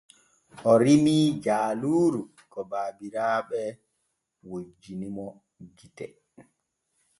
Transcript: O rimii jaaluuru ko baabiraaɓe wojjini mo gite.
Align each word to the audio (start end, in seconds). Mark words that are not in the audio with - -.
O 0.69 0.73
rimii 0.83 1.25
jaaluuru 1.45 2.21
ko 2.51 2.59
baabiraaɓe 2.71 3.61
wojjini 4.49 5.07
mo 5.15 5.25
gite. 5.77 6.05